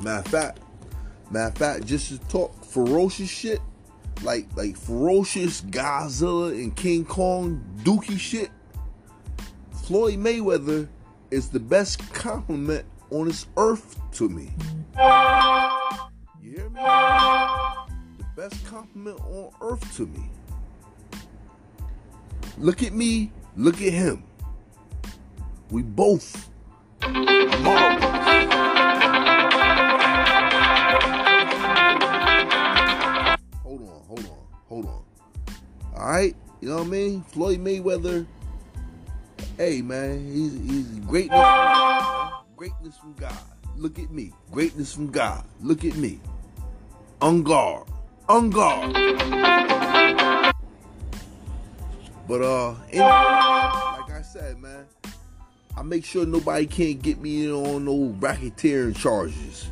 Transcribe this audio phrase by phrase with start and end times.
[0.00, 0.60] Matter of fact,
[1.30, 3.60] matter of fact, just to talk ferocious shit,
[4.22, 8.50] like like ferocious Godzilla and King Kong Dookie shit.
[9.84, 10.88] Floyd Mayweather
[11.30, 14.50] is the best compliment on this earth to me.
[16.42, 16.80] You hear me?
[18.18, 20.30] The best compliment on earth to me.
[22.56, 24.24] Look at me, look at him.
[25.70, 26.48] We both.
[35.98, 37.22] All right, you know what I mean?
[37.24, 38.24] Floyd Mayweather.
[39.56, 41.44] Hey man, he's he's greatness.
[42.56, 43.36] Greatness from God.
[43.76, 44.32] Look at me.
[44.52, 45.44] Greatness from God.
[45.60, 46.20] Look at me.
[47.20, 47.88] On guard.
[48.28, 48.92] On guard.
[52.28, 54.86] But uh, anyway, like I said, man,
[55.76, 59.68] I make sure nobody can't get me in on no racketeering charges,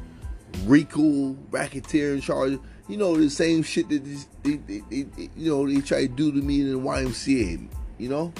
[0.64, 2.58] RICO racketeering charges.
[2.88, 4.04] You know the same shit that
[4.42, 7.68] they, they, they- you know they try to do to me in the YMCA.
[7.98, 8.32] You know,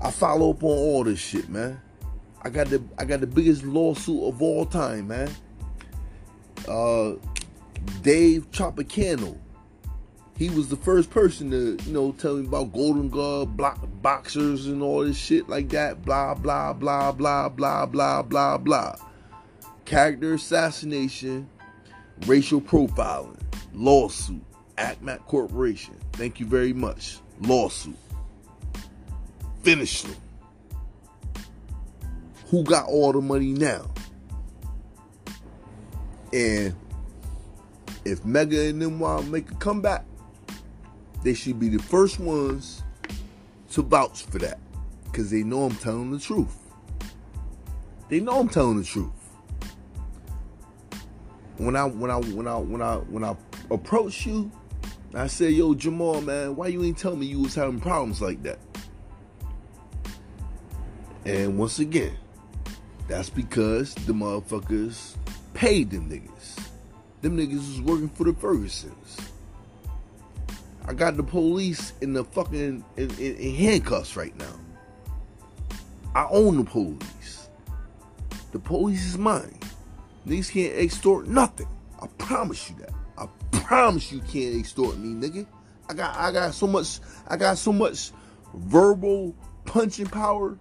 [0.00, 1.80] I follow up on all this shit, man.
[2.42, 5.30] I got the I got the biggest lawsuit of all time, man.
[6.68, 7.14] Uh,
[8.02, 9.38] Dave Tropicano.
[10.36, 14.66] He was the first person to, you know, tell me about Golden Glove, block, boxers,
[14.66, 16.04] and all this shit like that.
[16.04, 18.96] Blah blah blah blah blah blah blah blah.
[19.84, 21.48] Character assassination,
[22.26, 23.40] racial profiling,
[23.72, 24.42] lawsuit,
[24.78, 25.96] ACMAC Corporation.
[26.12, 27.18] Thank you very much.
[27.40, 27.96] Lawsuit.
[29.62, 30.16] Finish them.
[32.48, 33.90] Who got all the money now?
[36.32, 36.74] And
[38.04, 40.04] if Mega and them to make a comeback,
[41.22, 42.82] they should be the first ones
[43.72, 44.58] to vouch for that.
[45.04, 46.56] Because they know I'm telling the truth.
[48.08, 49.10] They know I'm telling the truth.
[51.56, 53.36] When I when I when I when I when I
[53.70, 54.50] approach you,
[55.14, 58.42] I say, yo, Jamal, man, why you ain't tell me you was having problems like
[58.42, 58.58] that?
[61.24, 62.16] And once again,
[63.06, 65.14] that's because the motherfuckers
[65.54, 66.60] paid them niggas.
[67.22, 69.20] Them niggas was working for the Fergusons.
[70.86, 74.58] I got the police in the fucking in, in, in handcuffs right now.
[76.14, 77.48] I own the police.
[78.52, 79.58] The police is mine.
[80.26, 81.68] Niggas can't extort nothing.
[82.00, 82.92] I promise you that.
[83.18, 83.26] I
[83.58, 85.46] promise you can't extort me, nigga.
[85.88, 88.10] I got I got so much I got so much
[88.54, 90.58] verbal punching power.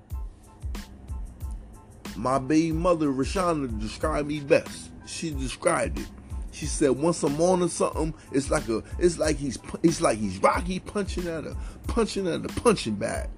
[2.15, 4.91] My baby mother Rashonda described me best.
[5.05, 6.07] She described it.
[6.51, 10.19] She said once I'm on to something, it's like a it's like he's it's like
[10.19, 11.57] he's Rocky punching at a
[11.87, 13.29] punching at a punching bag.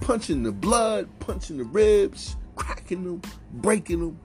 [0.00, 3.22] Punching the blood, punching the ribs, cracking them,
[3.54, 4.20] breaking them.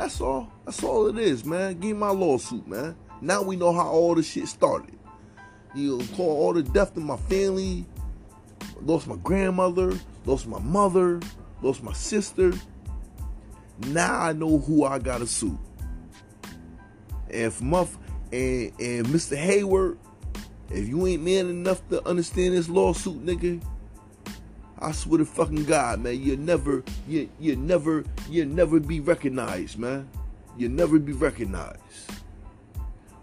[0.00, 0.50] That's all.
[0.64, 1.74] That's all it is, man.
[1.74, 2.96] Give me my lawsuit, man.
[3.20, 4.98] Now we know how all this shit started.
[5.74, 7.84] You know, call all the death in my family.
[8.80, 9.92] Lost my grandmother.
[10.24, 11.20] Lost my mother.
[11.60, 12.54] Lost my sister.
[13.88, 15.58] Now I know who I gotta sue.
[17.28, 17.98] If Muff
[18.32, 19.36] and, and Mr.
[19.36, 19.98] Hayward,
[20.70, 23.62] if you ain't man enough to understand this lawsuit, nigga,
[24.82, 29.78] I swear to fucking God, man, you'll never, you you never, you'll never be recognized,
[29.78, 30.08] man.
[30.56, 31.80] You'll never be recognized.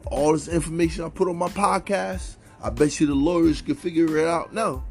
[0.06, 4.18] All this information I put on my podcast, I bet you the lawyers can figure
[4.18, 4.84] it out now.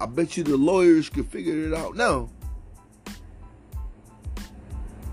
[0.00, 2.30] I bet you the lawyers can figure it out now.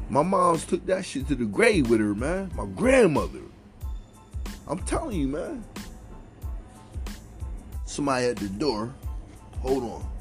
[0.10, 2.52] My mom's took that shit to the grave with her, man.
[2.56, 3.42] My grandmother.
[4.68, 5.64] I'm telling you, man.
[7.86, 8.94] Somebody at the door.
[9.64, 10.21] Hold on.